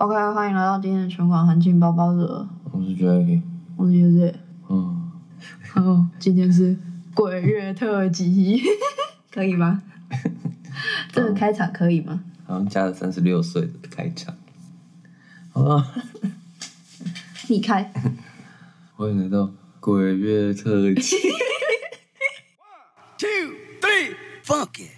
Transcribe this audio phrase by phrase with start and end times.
[0.00, 3.42] OK，欢迎来到今天的全馆环境包包热，我是 Jacky，
[3.76, 4.32] 我是叶子。
[4.68, 5.10] 嗯，
[5.74, 6.78] 哦，今天是
[7.12, 8.62] 鬼月特辑，
[9.34, 9.82] 可以吗？
[11.10, 12.20] 这个开场可以吗？
[12.46, 14.36] 好像加了三十六岁的开场。
[15.50, 15.84] 好了，
[17.50, 17.92] 你开。
[18.94, 21.16] 欢迎来到鬼月特辑。
[21.16, 22.78] One,
[23.18, 24.97] two, three, funk it.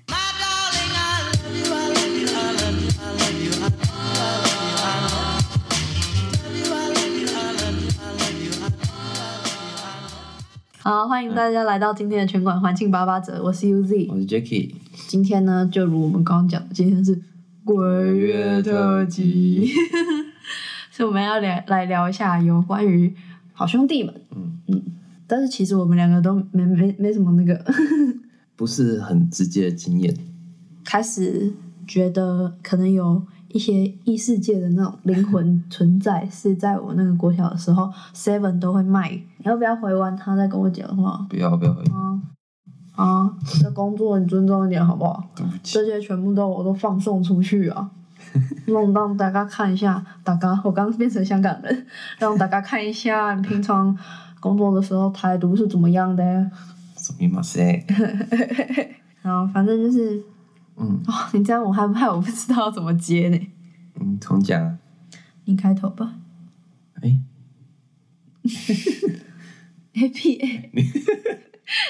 [10.83, 14.17] 好，欢迎大家来到今天的全馆环境八八折，我是 UZ 我。
[14.19, 14.73] 是 Jacky，
[15.07, 17.21] 今天呢，就如我们刚刚讲的，今天是
[17.63, 17.77] 鬼
[18.17, 19.71] 月特辑，
[20.91, 23.15] 所以我们要来来聊一下有关于
[23.53, 24.23] 好兄弟们。
[24.35, 24.83] 嗯嗯，
[25.27, 27.63] 但是其实我们两个都没没没什么那个，
[28.57, 30.17] 不是很直接的经验。
[30.83, 31.53] 开始
[31.87, 33.23] 觉得可能有
[33.53, 39.11] 一些异世界的那种灵魂存在，是在我那个国小的时候，Seven 都会卖。
[39.11, 41.27] 你要不要回完他再跟我讲话？
[41.29, 42.21] 不要不要回，啊
[42.97, 43.33] 啊！
[43.63, 45.25] 这工作你尊重一点好不好？
[45.35, 45.85] 对不起这。
[45.85, 47.91] 些全部都我都放送出去啊，
[48.67, 51.87] 让让大家看一下，大家我刚变成香港人，
[52.19, 53.97] 让大家看一下你平常
[54.39, 56.51] 工作的时候态度是怎么样的。
[56.97, 57.85] 什么嘛塞？
[59.23, 60.23] 然后反正就是，
[60.81, 63.39] 嗯哦，你这样我害怕我不知道怎么接呢。
[64.01, 64.79] 嗯，重讲啊。
[65.45, 66.15] 你开头吧
[67.03, 67.21] 哎
[69.95, 70.71] ，，A P A，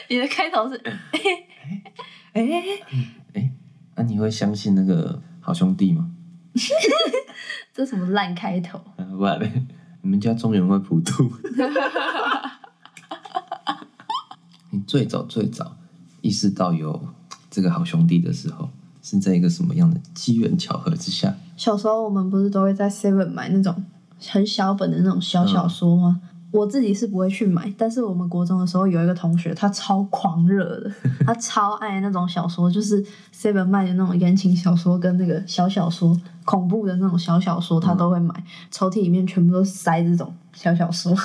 [0.08, 0.90] 你的开头是哎
[2.32, 2.42] 哎，
[3.34, 3.52] 哎，
[3.96, 6.10] 那你会相信那个好兄弟吗？
[7.74, 8.78] 这什么烂开头？
[8.96, 9.66] 啊，不然嘞，
[10.02, 11.30] 你们家中原会普渡。
[14.70, 15.76] 你最早最早
[16.22, 17.08] 意识到有
[17.50, 18.70] 这个好兄弟的时候，
[19.10, 21.34] 是在一个什么样的机缘巧合之下？
[21.56, 23.74] 小时候我们不是都会在 Seven 买那种
[24.28, 26.20] 很小本的那种小小说吗？
[26.52, 30.90] 我自己是不会去买，但是我们国中的时候有一个同学，他超狂热的，
[31.24, 38.34] 他超爱那种小说，就是 Seven 卖的那种言情小说跟那个小小说、恐怖的那种小小说，他都会买，
[38.70, 41.16] 抽屉里面全部都塞这种小小说。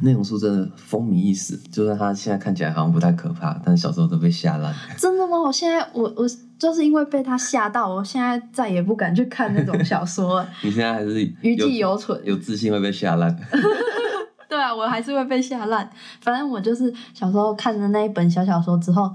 [0.00, 4.74] 那种书真的风靡一时，就算它现在看起来好像不太可怕，但是小时候都被吓烂。
[4.98, 5.38] 真的吗？
[5.40, 10.48] 我现在我我就是因为被它吓到，我现在再也不敢去看那种小说了。
[10.62, 13.34] 你现在还是余悸犹存有自信会被吓烂。
[14.48, 15.88] 对啊，我还是会被吓烂。
[16.20, 19.14] 反正我就是小时候看的那一本小小说之后，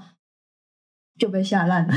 [1.17, 1.93] 就被吓烂了。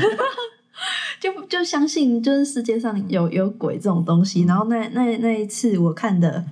[1.19, 4.43] 就就相信就是世界上有有鬼这种东西。
[4.43, 6.43] 然后那那那一次我看的，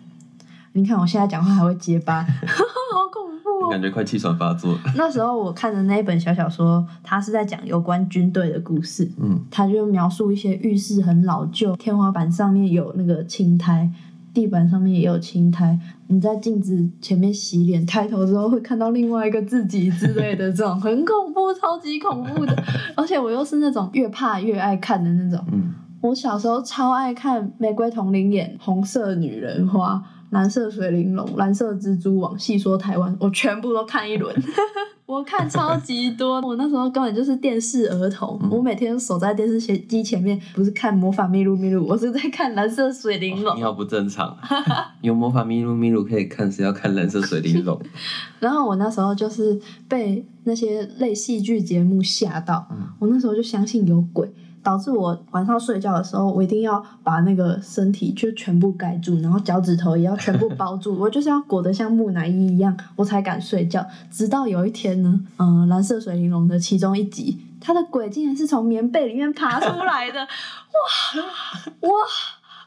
[0.73, 3.69] 你看我现在讲话还会结巴， 好恐怖哦。
[3.69, 4.77] 感觉快气喘发作。
[4.95, 9.11] 那时候我看的那一本小小说，它是在讲有关军队的故事。
[9.19, 13.89] 嗯，它就描述一些浴室很老旧，天花板上面有那个青苔，
[14.33, 15.77] 地板上面也有青苔。
[16.07, 22.63] 你在镜子前面洗脸，抬头之后会看到另外一个自己之类的，这种很恐怖，超级恐怖的。
[22.95, 25.45] 而且我又是那种越怕越爱看的那种。
[25.51, 29.95] 嗯，我小时候超爱看《玫瑰同龄眼》《红色女人花》
[30.31, 34.33] 《蓝色水玲珑》《蓝色蜘蛛网》《细说台湾》，我全部都看一轮。
[35.05, 38.39] 我看超级多，我那时候根本就是电视儿童。
[38.49, 43.61] 我每天守在电视机前面，不是看《魔法咪路咪路》，我是在看《蓝色水玲珑你》。
[43.63, 44.37] 好不正常。
[45.01, 47.77] 有魔法咪路咪路可以看，是要看蓝色水玲珑？
[48.39, 49.59] 然后我那时候就是
[49.89, 52.65] 被那些类戏剧节目吓到，
[52.97, 54.31] 我那时候就相信有鬼，
[54.63, 63.85] 导致我晚上睡觉的时候，我一定要把那个身体就全部盖住，然后脚趾头也要全部包住，我就是要裹得像木乃伊一样，我才敢睡觉。
[64.11, 71.89] 直到有一天呢，嗯、蓝色水玲珑的其中一集，他的鬼竟然是从棉被里面爬出来的，哇哇！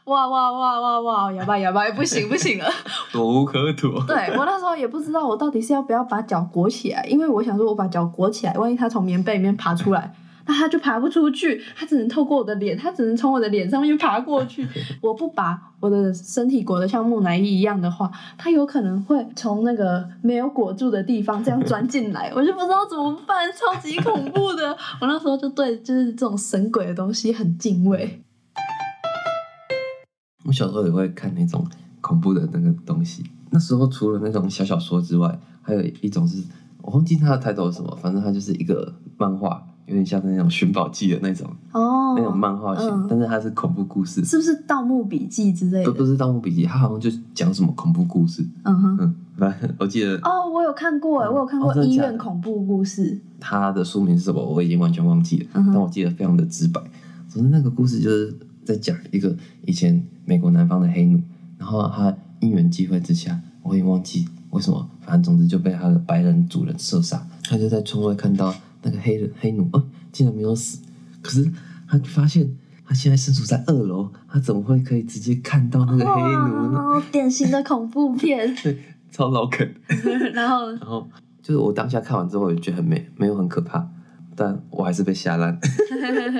[0.05, 1.31] 哇哇哇哇哇！
[1.31, 2.69] 哑巴哑巴，不行不行了。
[3.11, 4.03] 躲无可躲。
[4.05, 10.13] 对我那时候也不知道我到底是要不要把脚裹起来，因为我想说我把脚裹起来，万一它从棉被里面爬出来，
[10.47, 14.67] 那它就爬不出去，它只能透过我的脸，它只能从我的脸上面爬过去。
[15.01, 24.71] 我不把我的身体裹得像木乃伊一样的话，它有可能会从那个没有裹住的地方这样钻进来，我就不知道怎么办，超级恐怖的。
[25.01, 28.21] 我那时候就对就是这种神鬼的东西很敬畏。
[30.45, 31.67] 我小时候也会看那种
[32.01, 33.23] 恐怖的那个东西。
[33.49, 36.43] 那时候除了那种小小说之外，还有一种是
[36.81, 45.91] 我忘记它的抬头是什么，反正它就是一个漫画，有点像是那种寻宝记的那种、哦，那种漫画型，嗯但是它是恐怖故事，是不是《盗墓笔记》之类的？
[45.91, 48.45] 不不是《盗墓笔记》，它好像就讲什么恐怖故事。
[48.63, 48.97] 嗯哼。
[48.99, 53.21] 嗯，反正我记得哦，我有看过哎，嗯我有看过医哦真的假的院恐怖故事。
[53.39, 56.81] 它的书名是什么，我已经完全忘记了，嗯哼但我记得非常的直白。
[57.27, 59.35] 总之那个故事就是在讲一个
[59.65, 61.19] 以前美国南方的黑奴，
[61.57, 67.27] 然后他因缘际会之下，我也忘记为什么，反正总之就被他的白人主人射杀。
[67.43, 68.55] 他就在窗外看到
[68.85, 70.79] 那个黑人黑奴，哦，竟然没有死，
[71.21, 71.51] 可是
[71.89, 72.55] 他发现
[72.85, 76.79] 他现在身处在二楼，他怎么会可以直接看到那个黑奴呢？
[76.79, 78.55] 哇，典型的恐怖片。
[78.63, 78.77] 对，
[79.11, 79.67] 超老梗。
[80.33, 81.09] 然后然后
[81.41, 83.89] 就是我当下看完之后，我就觉得很没没有很可怕，
[84.35, 85.59] 但我还是被吓烂。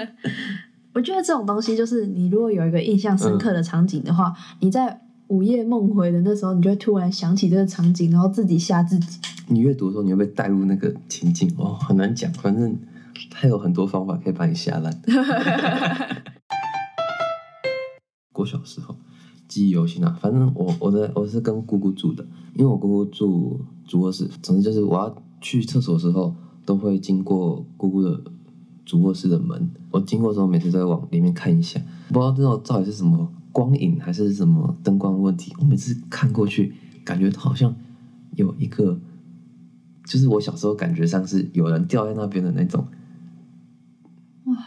[0.94, 9.20] 我觉得这种东西就是，你如果有一个印象深刻的场景的话，你在午夜梦回的那时候，你就会突然想起这个场景，然后自己吓自己。
[9.48, 12.78] 你阅读的时候，你会被带入那个情境，哦，很难讲，反正
[13.32, 15.02] 它有很多方法可以把你吓烂。
[18.32, 18.96] 国小时候
[19.48, 22.24] 记忆犹新啊，反正我我的我是跟姑姑住的，
[22.54, 26.36] 因为我姑姑住主卧室，总之就是我要去厕所的时候，
[26.66, 28.22] 都会经过姑姑的
[28.86, 29.72] 主卧室的门。
[29.90, 31.80] 我经过的时候，每次都会往里面看一下，
[32.10, 35.54] 不知道这种到底是什么光影还是什么灯光问题。
[35.60, 36.74] 我每次看过去，
[37.06, 37.74] 感觉好像
[38.36, 39.00] 有一个，
[40.04, 42.86] 就是我小时候感觉上是有人掉在那边的那种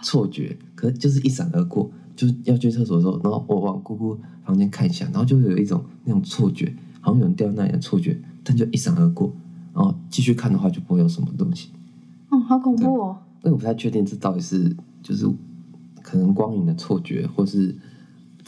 [0.03, 1.91] 错觉，可是就是一闪而过。
[2.17, 9.31] 就是要去厕所的时候，然后我往姑姑房间看一下，然后就会有一种那种错觉，好像有人掉在那里的错觉，但就一闪而过。
[9.75, 11.69] 然后继续看的话，就不会有什么东西。
[12.31, 13.19] 嗯，好恐怖哦！
[13.45, 15.29] 因为我不太确定这到底是就是
[16.03, 17.77] 可能光影的错觉，或是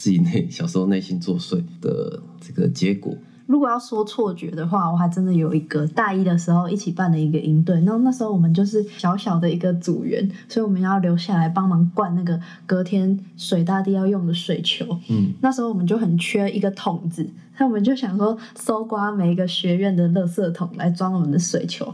[0.01, 3.15] 自己内 小时候内心作祟的这个结果。
[3.45, 14.97] 如果要说错觉的话，我还真的有一个大一的时候一起办的一个营队，然后那时候我们就是小小的一个组员，所以我们要留下来帮忙灌那个隔天水大地要用的水球。
[15.09, 17.23] 嗯，那时候我们就很缺一个桶子，
[17.55, 21.93] 所以我们就想说搜刮每一个学院的垃圾桶来装我们的水球。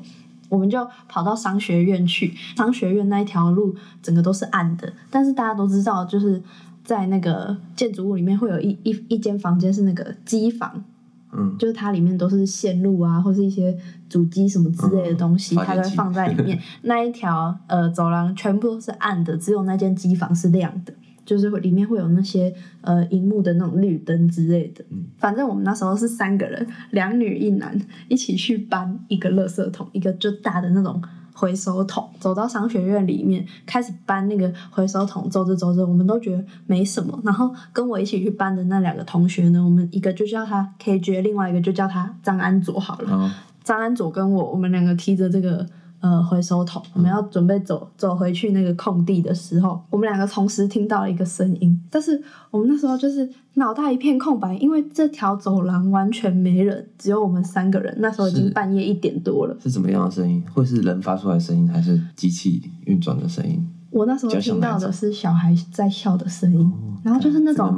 [0.50, 6.42] 我们就跑到商学院去，商学院那一条路整个都是暗的，但是大家都知道，就是
[6.88, 10.86] 在那个建筑物里面会有一一一间房间是那个机房，
[11.34, 16.58] 嗯，就是它里面都是线路啊，或是一些主机什么之类的东西，嗯它都会放在里面。
[16.84, 20.94] 那一条呃走廊全部都是暗的，只有那间机房是亮的，
[21.26, 24.86] 就是会里面会有那些呃荧幕的那种绿灯之类的。
[24.90, 31.02] 嗯反正我们那时候是三个人，两女一男，一起去搬一个垃圾桶，一个就大的那种。
[31.38, 37.20] 回收桶，走到商学院里面，开始搬那个回收桶，走着走着，我们都觉得没什么。
[37.24, 43.32] 然后跟我一起去搬的那两个同学呢，我们一个就叫他 KJ，另外一个就叫他张安佐好了。
[43.64, 45.64] 张安佐跟我，我们两个提着这个
[46.00, 52.22] 呃回收桶，我们要准备走走回去那个空地的时候，我们两个同时听到了一个声音，但是
[52.52, 57.96] 我们那时候就是脑袋一片空白，因为这条走廊完全没人，只有我们三个人。
[58.00, 60.44] 那时候已经半夜一点多了，是怎么样的声音？
[60.54, 63.68] 会是人发出来的声音，还是机器运转的声音？
[63.90, 66.72] 我那时候听到的是小孩在笑的声音，
[67.04, 67.74] 然后就是那种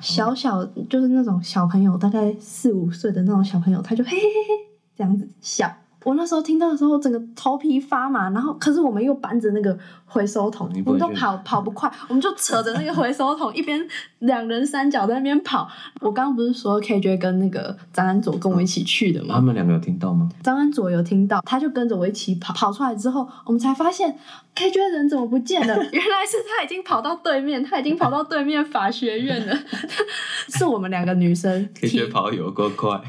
[0.00, 5.70] 小小就是那种小朋友，大概四五岁的那种小朋友，他就嘿嘿嘿嘿这样子笑。
[6.04, 9.76] 我那时候听到的时候，整个头皮发麻，然后可是我们又搬着那个
[10.06, 13.80] 回收桶我们都跑 跑不快，我们就扯着那个回收桶，一边
[14.20, 15.68] 两人三脚在那边跑。
[16.00, 19.34] 我刚刚不是说 KJ 跟那个张安佐跟我一起去的吗？
[19.34, 20.28] 他们两个有听到吗？
[20.42, 24.18] 张安佐有听到，他就跟着我一起跑，跑出来之后，我们才发现
[24.56, 25.74] KJ 人怎么不见了？
[25.92, 29.54] 原来是他已经跑到对面，他已经跑到对面法学院了。
[30.48, 33.00] 是我们两个女生提可以觉得跑有够快，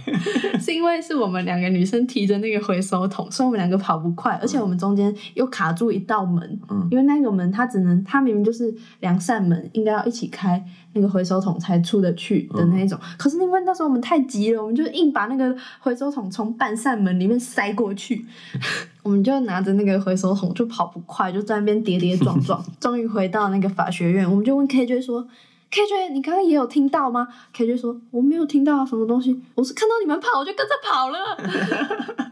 [0.60, 13.00] 是因为是我们两个女生提着那个回收桶，所以我们两个跑不快，而且我们中间又卡住一道门，嗯因为那个门它只能，它明明就是两扇门，应该要一起开，那个回收桶才出得去的那一种。
[13.17, 18.25] 可是因为那时候我们太急了，我们就硬把那个回收桶从半扇门里面塞过去，
[19.03, 25.27] 我们就拿着那个回收桶就跑不快，就在那边跌跌撞撞， 终于回到那个法学院，我们就问 KJ 说。
[25.73, 29.41] KJ，你刚刚也有听到吗？KJ 说我没有听到啊，什么东西？
[29.55, 31.17] 我是看到你们跑，我就跟着跑了。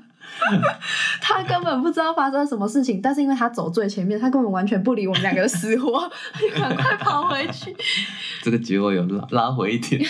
[1.21, 5.99] 他根本不知道发生什么事情，但是因为他走最前面，他根本完全不理我们两个的死活，
[6.55, 7.75] 赶快跑回去。
[8.43, 10.01] 这个结果有拉拉回一点，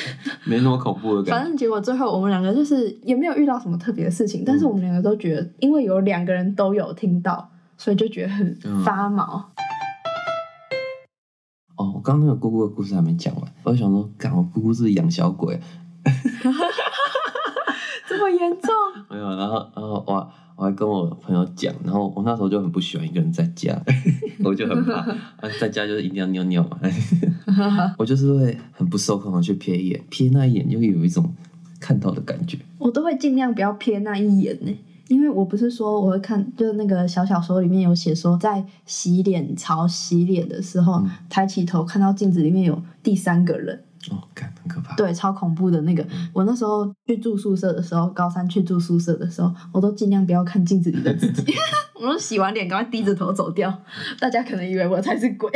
[0.45, 1.31] 没那么恐怖的感觉。
[1.31, 9.51] 反正结果最后我们两个就是也没有遇到什么特别的事情，但是我们两个都觉得，因为有两个人都有听到，所以就觉得很发毛。
[11.75, 15.59] 哦，我刚刚那个姑姑的故事还没讲完，我想说，干我姑姑是养小鬼，
[16.43, 16.49] 这
[18.19, 18.69] 么严重？
[19.09, 23.81] 没有，然后然后我我还跟我朋友讲，然后我那时候就很不喜欢一个人在家，
[24.43, 26.77] 我就很怕，啊，在家就是一定要尿尿嘛，
[27.97, 31.33] 我就是会很不受控的去瞥一眼，瞥那一眼就有一种
[31.79, 43.83] 看到的感觉，我都会尽量不要瞥那一眼呢，因为我不是说我会看，就是那个小小说里面有写说，在洗脸槽洗脸的时候，抬起头看到镜子里面有第三个人。
[44.99, 46.05] 对，超恐怖的那个。
[46.33, 51.53] 我那时候去住宿舍的时候，高三去住宿舍的时候，我都尽量不要看镜子里的自己，
[51.95, 53.81] 我都洗完脸赶快低着头走掉。
[54.19, 55.49] 大家可能以为我才是鬼。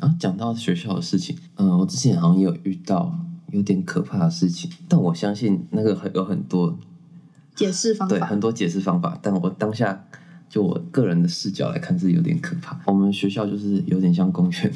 [0.00, 3.18] 然 后讲到学校的事情，嗯，我之前好像也有遇到
[3.50, 6.78] 有点可怕的事情，但我相信那个很有很多
[7.56, 10.04] 解释方法对很多解释方法，但我当下
[10.48, 12.78] 就我个人的视角来看是有点可怕。
[12.86, 14.72] 我们学校就是有点像公园，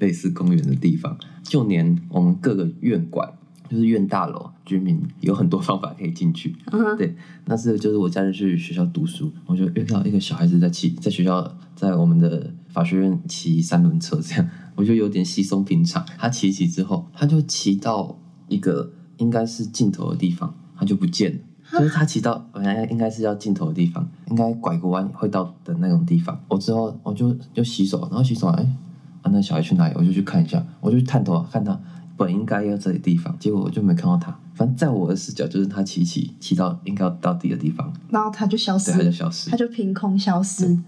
[0.00, 3.32] 类似公园的地方，就连我们各个院馆，
[3.68, 6.56] 就是院大楼，居民有很多方法可以进去。
[6.98, 7.14] 对，
[7.44, 16.04] 那是就是我假日去学校读书，我就遇到一个小孩子在骑，在学校在我们的法学院骑三轮车，这样我就有点稀松平常。
[16.18, 21.38] 他骑一骑之后，他就骑到一个应该是尽头的地方，他就不见了。
[21.72, 26.42] 就是他骑到本来应该是要尽头的地方，应该拐个弯会到的那种地方。
[26.48, 28.66] 我之后我就就洗手，然后洗手哎，
[29.22, 29.94] 啊那小孩去哪里？
[29.96, 31.78] 我就去看一下，我就去探头看他
[32.16, 34.36] 本应该要这里地方，结果我就没看到他。
[34.54, 39.56] 反正在我的视角就是他骑骑骑到应该要到底的地方，然后他就消失对，他就，消失他。
[39.56, 40.78] 就凭空消失。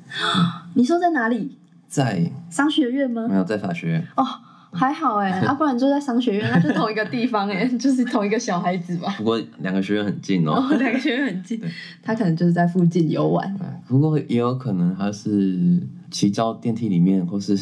[0.75, 1.59] 你说在哪里？
[1.89, 3.35] 在商学院吗没？
[3.35, 4.25] 有在法学院，哦，
[4.73, 9.15] 还好哎， 啊，不然就在商学院，那就同一个地方哎， 就是同一个小孩子吧。
[9.19, 10.53] 不过两个学院很近哦。
[10.55, 11.61] 哦，两个学院很近，
[12.03, 13.47] 他可能就是在附近游玩。
[13.61, 15.79] 嗯不过也有可能他是
[16.11, 17.55] 骑到电梯里面，或是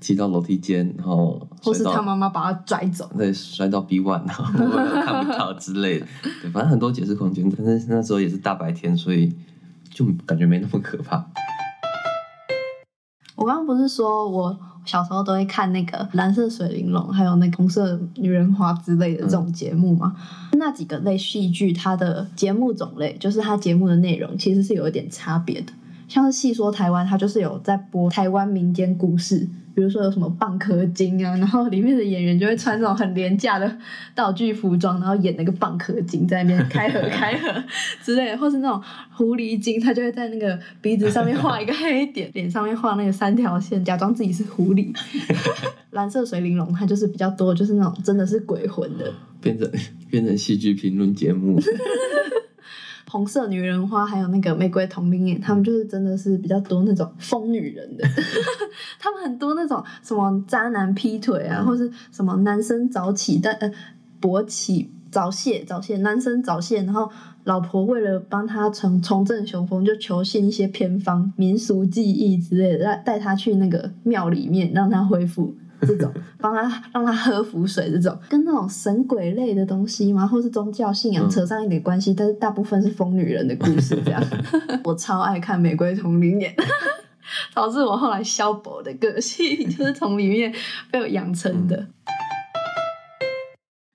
[0.00, 3.08] 骑到楼梯间，然后或是他妈妈把他拽走。
[3.16, 4.44] 对摔到 B one，然后
[5.04, 6.06] 看不到之类的。
[6.42, 9.32] 对，反正很多解释空间，但是那时候也是大白天，所以
[9.90, 11.24] 就感觉没那么可怕。
[13.36, 20.16] 我刚刚不是说我小时候都会看那个蓝色水玲珑，还有那个红色女人花之类的这种节目吗？
[20.52, 25.72] 那几个类戏剧，它的节目种类，就是它节目的内容，其实是有一点差别的。
[26.08, 33.78] 像是戏说台湾，它就是有在播台湾民间故事，比如说有什么蚌壳精啊， 然后里面的演员就会穿这种很廉价的
[34.14, 37.62] 道具服装，然后演那个蚌壳精在那边开合开合
[38.02, 44.96] 之类的，或是那种狐狸精，他就会在那个鼻子上面画一个黑点， 脸上面画那个三条线，假装自己是狐狸。
[45.90, 49.12] 蓝色水玲珑，它就是比较多，就是那种真的是鬼魂的。
[49.42, 49.70] 变成
[50.10, 51.60] 变成戏剧评论节目，
[53.08, 58.04] 红色女人花，还有那个玫瑰同龄眼，他们就是真的是比较多那种疯女人的，
[58.98, 63.72] 他们很多那种什么渣男劈腿啊，或是什么男生早起但呃
[64.20, 67.10] 勃起早泄早泄，男生早泄，然后
[67.44, 75.54] 老婆为了帮他重重振雄风，就求信一些偏方、民俗技艺之类的，带带他去那个庙里面让他恢复。
[75.82, 84.00] 这种帮他让他喝符水，这种跟那种神鬼类的东西嘛，或是宗教信仰嗯扯上一点关系，但是大部分是疯女人的故事。
[84.04, 84.22] 这样，
[84.84, 86.54] 我超爱看《玫瑰同龄眼》，
[87.54, 90.54] 导致我后来消薄的个性就是从里面
[90.90, 91.86] 被我养成的。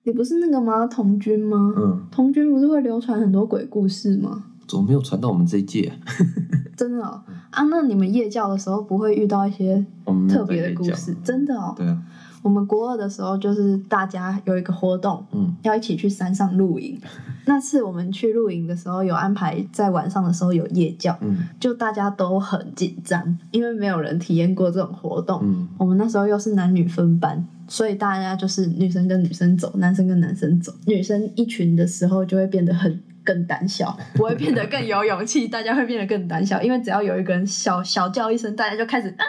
[0.04, 0.84] 你不是那个吗？
[0.86, 1.72] 童军吗？
[1.76, 4.46] 嗯，童军不是会流传很多鬼故事吗？
[4.72, 5.92] 怎么没有传到我们这一届？
[6.74, 7.62] 真的哦啊！
[7.64, 9.84] 那你们夜教的时候不会遇到一些
[10.30, 11.14] 特别的故事？
[11.22, 11.74] 真的哦。
[11.76, 12.02] 对啊，
[12.40, 16.98] 我们国二的时候，就是大家有一个活动，嗯，要一起去山上露营。
[17.44, 25.40] 那次我们去露营的时候，有安排在晚上的时候有夜教，嗯就大家都很紧张，因为没有人体验过这种活动。
[25.42, 30.72] 嗯我们那时候又是男女分班，所以大家就是女生跟女生走，男生跟男生走。
[30.86, 39.24] 女生一群的时候就会变得很更胆小， 不会变得更有勇气，大家会变得更胆小，因为只要有一个人小小叫一声，大家就开始，啊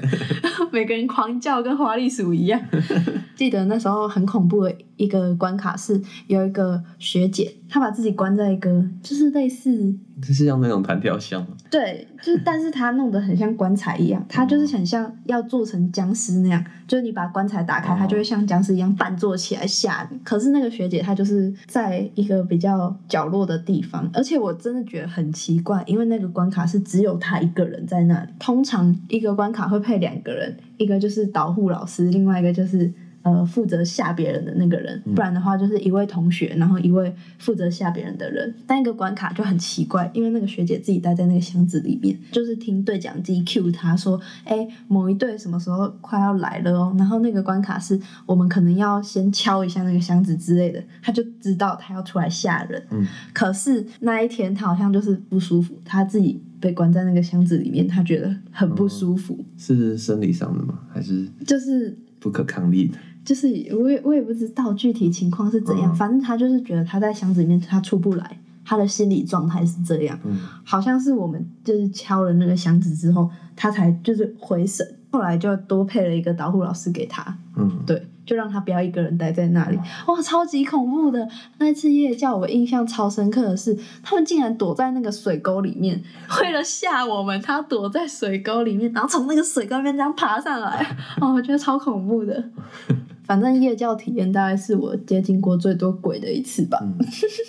[0.72, 2.60] 每个人狂叫，跟花栗鼠一样。
[3.36, 11.48] 记得那时候很恐怖的一个关卡是有一个学姐，她把自己关在一个就是类似这是像那种弹跳箱吗？
[11.70, 20.18] 对，就是，但是它弄得很像棺材一样，它就是很像要做成僵尸那样，就是你把棺材打开，哦它就会像僵尸一样半坐起来吓你。
[20.24, 28.30] 可是那个学姐她就是在一个比较角落的地方，而且我真的觉得很奇怪，因为那个关卡是只有她一个人在那里。
[28.38, 32.92] 通常一个关卡会配两个人，一个就是导护老师，另外一个就是。
[33.26, 38.54] 呃，负责吓别人的那个人，不然的话就是一位同学，然后一位负责吓别人的人。
[38.68, 52.80] 但一个关卡就很奇怪，因为那个学姐自己待在那个箱子里面，就是听对讲机 cue 她说：“哎，某一队什么时候快要来了哦。”然后那个关卡是我们可能要先敲一下那个箱子之类的，他就知道他要出来吓人。
[52.92, 60.78] 嗯，可是那一天他好像就是不舒服，他自己被关在那个箱子里面，他觉得很不舒服，是生理上的吗？
[60.94, 62.96] 还是就是不可抗力的？
[63.26, 70.18] 就是我也我也不知道具体情况是怎样，嗯反正他就是觉得他在箱子里面他出不来，他的心理状态是这样。
[70.24, 79.76] 嗯好像是我们就是敲了那个箱子之后，他才就是回神，后来就多配了一个导护老师给他，嗯，对，就让他不要一个人待在那里。
[80.06, 81.28] 哇，超级恐怖的！
[81.58, 86.02] 那次夜教我印象超深刻的是，他们竟然躲在那个水沟里面，
[86.42, 92.50] 为了吓我们，他躲在水沟里面，然后从那个水沟里面这样爬上来，哦，我觉得超恐怖的。
[93.26, 96.96] 反正夜教体验大概是我接近过最多鬼的一次吧，嗯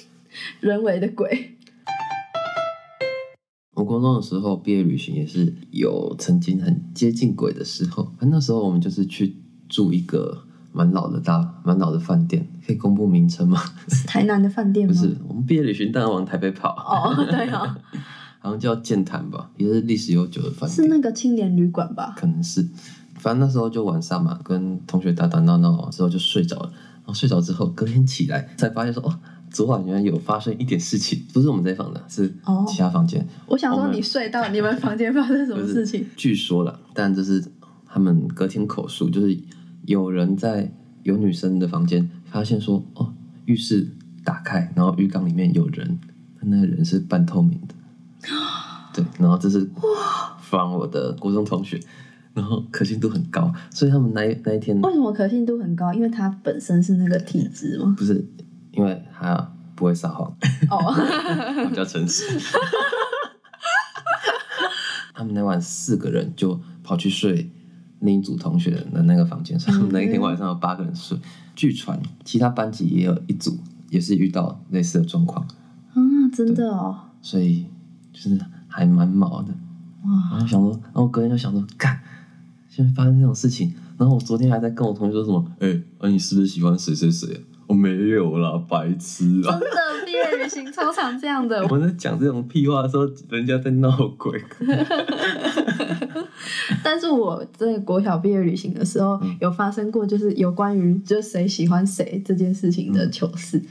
[0.60, 1.53] 人为的鬼。
[3.77, 9.36] 我高中的时候毕业旅行也是有曾经很接近鬼的时候，那时候我们就是去
[9.69, 13.62] 住一个蛮老的大蛮老的饭店，可以公布名称吗？
[13.89, 14.93] 是台南的饭店吗？
[14.93, 17.75] 不是，我们毕业旅行当然往台北跑，哦，对哦，
[18.39, 22.15] 好像叫剑潭吧，也是历史悠久的饭店，是那个青年旅馆吧？
[22.17, 22.67] 可能是，
[23.17, 29.19] 反正那时候就晚上嘛，跟同学打打闹闹之后就睡着了，然后睡着之后隔天起来才发现说，哦，
[29.50, 33.27] 昨晚原来有发生一点事情，不是我们这房的，是哦其他房间。
[33.47, 36.05] 我想说，你睡到你们房间发生什么事情？
[36.15, 37.43] 据说了，但这是
[37.86, 39.38] 他们隔天口述，就是
[39.86, 40.71] 有人在
[41.03, 43.13] 有女生的房间发现说，哦，
[43.45, 43.89] 浴室
[44.24, 45.97] 打开，然后浴缸里面有人，
[46.41, 47.75] 那个人是半透明的。
[48.93, 49.69] 对，然后这是
[50.41, 51.79] 放我的国中同学，
[52.38, 55.91] 然后可信度很高，所以他们那一那一天为什么可信度很高？
[55.91, 57.96] 因为他本身是那个体质吗？
[57.98, 58.24] 不是
[58.72, 60.32] 因为他不会撒谎，
[61.67, 62.24] 比较诚实。
[65.15, 67.50] 他们那晚四个人就跑去睡
[68.01, 71.17] 另一组同学的那个房间，所以他们那一天晚上有八个人睡。
[71.56, 73.58] 据传，其他班级也有一组
[73.89, 75.44] 也是遇到类似的状况，
[75.96, 75.98] 啊，
[76.32, 77.65] 真的哦，所以
[78.13, 79.51] 就是还蛮毛的。
[80.03, 82.00] 哇，然后想说，然后我隔天就想说，干，
[82.77, 83.74] 现在发生这种事情。
[83.98, 87.41] 然后我昨天还在跟我同学说什么，哎、啊你是不是喜欢谁谁谁啊？
[87.65, 89.50] 我没有啦，白痴啊！
[89.50, 91.60] 真的毕业旅行超常这样的。
[91.67, 94.39] 我们在讲这种屁话的时候，人家在闹鬼。
[96.84, 103.62] 但是我在国小毕业旅行的时候，有发生过就是有关于就谁喜欢谁这件事情的糗事。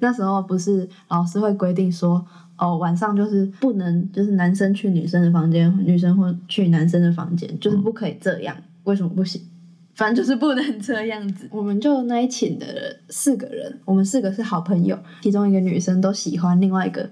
[0.00, 2.26] 那时候不是老师会规定说，
[2.58, 8.56] 哦，晚上就是不能就是男生去女生的房间，女生或去男生的房间，就是不可以这样。
[8.84, 9.40] 为什么不行？
[9.94, 11.48] 反正就是不能这样子。
[11.52, 12.66] 我们就那一寝的
[13.08, 17.08] 四个人，我们四个是好朋友，其中一个女生都喜欢另外一个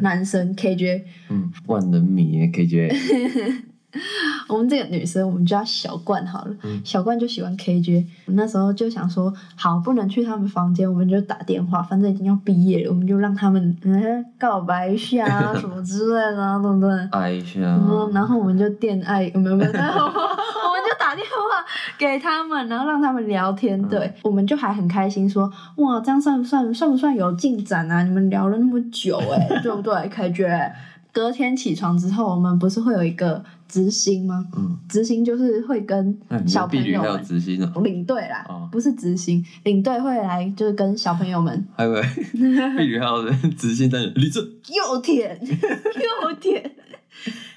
[0.00, 1.02] 男生 KJ。
[1.28, 2.94] 嗯，万能迷 KJ，
[4.48, 6.54] 我们这个女生，我们叫小冠好了。
[6.62, 16.90] 嗯小冠就喜欢 KJ，我那时候就想说，好，不能去他们房间，我们就打电话，反正已经要毕业了，我们就让他们嗯 告白一下啊，什么之类的啊，对不对？
[17.12, 17.60] 爱一下。
[17.60, 21.64] 嗯，然后我们就恋爱，没有没有，然后 我们就打电话
[21.98, 23.80] 给他们，然后让他们聊天。
[23.88, 28.02] 对，我们就还很开心说，哇，这样算不算算不算有进展啊？
[28.02, 30.72] 你们聊了那么久、哎，对不对？？KJ，，
[31.12, 34.44] 隔天起床之后，我们不是会有一个执行吗？
[34.54, 36.14] 嗯，执行就是会跟
[36.46, 37.72] 小朋友们执行呢？
[37.82, 42.02] 领队啦，哦不是执行，领队会来就是跟小朋友们 还以为
[42.76, 44.44] 婢女还有执行单元，立正。
[44.44, 45.40] 右舔，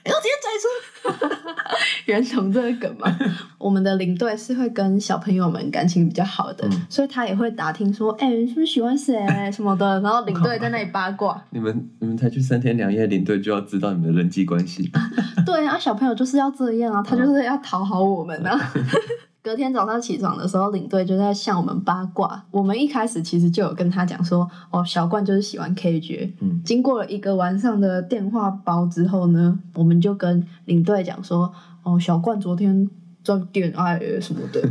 [0.06, 1.66] 右舔，右舔拽出，
[2.06, 3.08] 原懂这个梗嘛？
[3.58, 9.16] 我们的领队是会跟小朋友们感情比较好的，嗯所以他也会打听说，哎、你是不是喜欢谁
[9.52, 11.44] 什么的，然后领队在那里八卦。
[11.50, 14.92] 你们你们才去三天两夜，领队就要知道你们的人际关系。
[15.46, 18.72] 对啊，小朋友就是要这样啊，他就是要讨好我们啊。
[19.46, 22.44] 隔天早上起床的时候，领队就在向我们八卦。
[22.50, 26.32] 我们一开始其实就有跟他讲说，哦，小冠就是喜欢 KJ。
[26.42, 31.54] 嗯经过了一个晚上的电话包之后呢，我们就跟领队讲说，
[31.84, 32.90] 哦，小冠昨天
[33.26, 34.62] 在恋爱耶什么的。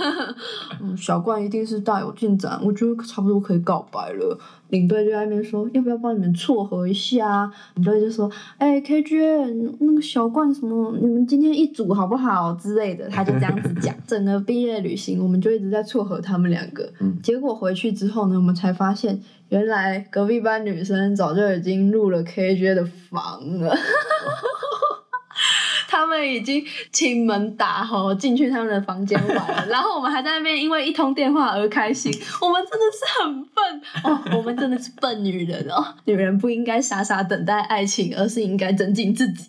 [0.80, 4.36] 嗯，小冠一定是大有进展，我觉得差不多可以告白了。
[4.70, 7.52] 领队就在那边说，要不要帮你们撮合一下啊？
[7.76, 9.46] 领队就说，哎、k j
[9.78, 13.94] 那个小冠什么，你们今天一组好不好之类的，他就这样子讲。
[14.06, 16.90] 整个毕业旅行，我们就一直在撮合他们两个。
[17.00, 19.20] 嗯结果回去之后呢，我们才发现，
[19.50, 23.76] 原来隔壁班女生早就已经入了 KJ 的房了。
[26.14, 32.12] 们已经请门打吼进去他们的房间玩了，然后我们还在那边因为一通电话而开心。
[32.40, 35.94] 我们真的是很笨哦，我们真的是笨女人哦。
[36.04, 39.48] 女人不应该傻傻等待爱情，而是应该增进自己。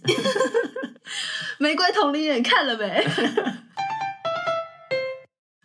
[1.59, 3.05] 玫瑰同龄人看了没？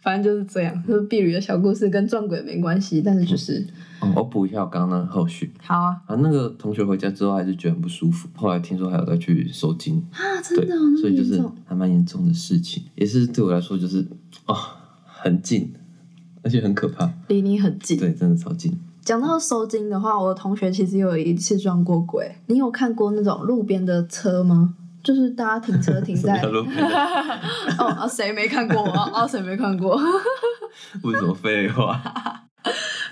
[0.02, 3.66] 反正就是这样，就是碧旅的小故事跟撞鬼没关系，但是就是
[4.00, 11.42] 哦我补一下我刚刚那个后续好啊啊，那个同学回家之后还是觉得很不舒服，后来听说还有再去收金，啊，真的、哦、所以就是。
[11.66, 14.04] 还蛮严重的事情，也是对我来说就是
[14.46, 14.56] 哦
[15.04, 15.72] 很近，
[16.42, 18.76] 而且很可怕，离你很近，对，真的超近。
[19.02, 22.34] 讲到收金的话，我的同学其实有一次撞过鬼。
[22.46, 24.74] 你有看过那种路边的车吗？
[25.02, 26.84] 就是大家停车停在路边的？
[27.78, 29.10] 哦啊，谁没看过啊？
[29.14, 29.96] 啊，谁没看过？
[31.04, 32.02] 为什么废话？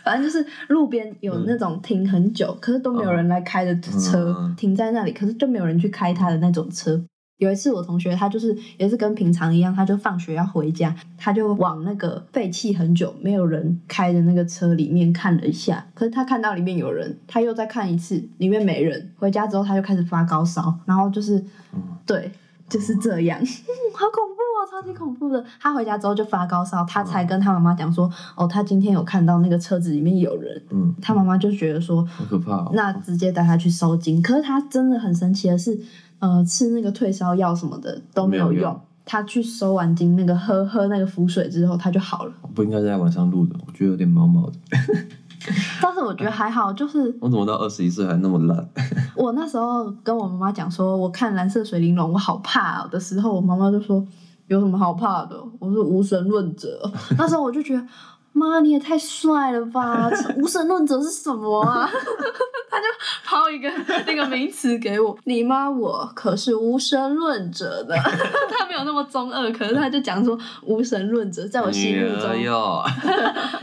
[0.09, 6.99] 反正就是路边有那种停很久，可是都没有人来开的车，嗯停在那里，可是就没有人去开他的那种车。
[7.37, 19.12] 有一次，我同学他就是也是跟平常一样，他就放学要回家，他就往那个废弃很久没有人开的那个车里面看了一下，可是他看到里面有人，他又再看一次，里面没人。
[19.18, 21.44] 回家之后他就开始发高烧，然后就是，
[22.07, 22.33] 对，
[22.66, 23.38] 就是这样，
[23.92, 24.35] 好恐
[24.66, 25.44] 超级恐怖的。
[25.61, 32.71] 他回家之后就发高烧，他才跟他妈妈讲说，哦，他今天有看到那个车子里面有人，嗯，他妈妈就觉得说，好可怕哦。
[32.75, 34.23] 那直接带他去收金。
[34.23, 35.79] 可是他真的很神奇的是，
[36.18, 38.79] 呃，吃那个退烧药什么的都没有用。
[39.11, 42.33] 他去收完金，那个喝喝那个符水之后，他就好了。
[42.55, 44.53] 不应该在晚上录的，我觉得有点毛毛的。
[45.81, 48.68] 但是我觉得还好，就是 我怎么到二十一岁还那么烂？
[49.16, 54.05] 我那时候跟我妈妈讲说，我看蓝色水玲珑，我好怕、哦、的时候，我妈妈就说
[54.48, 55.40] 有什么好怕的？
[55.58, 56.90] 我是无神论者。
[57.16, 57.87] 那时候我就觉得。
[58.30, 60.08] 妈，你也太帅了吧！
[60.37, 61.88] 无神论者是什么啊？
[62.70, 62.84] 他就
[63.24, 63.68] 抛一个
[64.06, 67.96] 那个名词给我，你妈我可是无神论者的。
[67.96, 72.30] 他没有那么中二，可是他就讲说无神论者，在我心目中，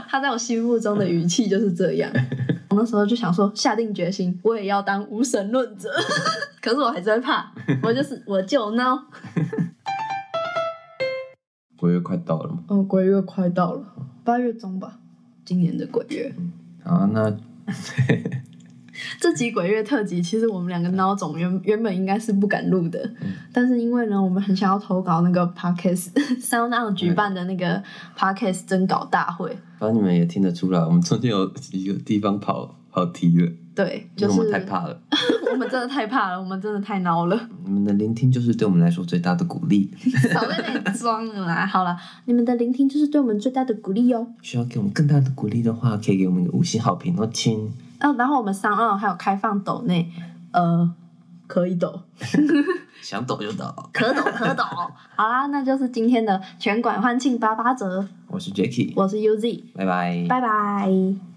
[0.10, 2.12] 他在我心目中的语气就是这样。
[2.72, 5.90] 我那时候就想说，下定决心，我也要当无神论者。
[6.62, 7.50] 可是我还是会怕，
[7.82, 9.00] 我就是我就孬。
[11.86, 12.64] 鬼月快到了嘛。
[12.68, 13.94] 哦，鬼月快到了，
[14.24, 14.98] 八月中吧，
[15.46, 16.34] 今年的鬼月。
[16.84, 17.32] 好，那
[19.20, 23.08] 这集鬼月特辑，其实我们两个孬种原原本应该是不敢录的，
[23.54, 26.10] 但是因为呢，我们很想要投稿那个 podcast
[26.42, 27.84] Sound On 举办的那个
[28.18, 34.98] podcast 征稿大会，反正你们也听得出来，我们中间有几个地方跑跑题了，对，就是我们太怕了。
[35.52, 39.90] 我们真的太怕了，我们真的太孬了，你们的聆听就是对我们来说最大的鼓励，
[40.34, 41.66] 少在那里装了啦。
[41.66, 44.28] 好了，你们的聆听就是对我们最大的鼓励哦。
[44.42, 47.72] 需要给我们更大的鼓励的话，可以给我们一个五星好评哦，亲。
[48.02, 50.10] 哦，然后我们三二还有开放抖内，
[50.52, 50.92] 呃，
[51.48, 52.02] 可以抖。
[53.02, 53.66] 想抖就抖。
[53.94, 54.64] 可抖可抖。
[55.16, 58.06] 好啦，那就是今天的全馆欢庆八八折。
[58.28, 60.26] 我是 Jacky，我是 UZ，拜拜。
[60.28, 61.35] 拜拜。